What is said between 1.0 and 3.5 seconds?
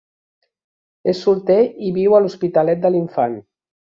És solter i viu a l'Hospitalet de l'Infant.